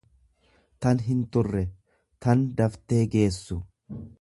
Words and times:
tan 0.85 1.03
hinturre, 1.09 1.61
tan 2.27 2.43
dafteee 2.63 3.07
geessu. 3.17 3.63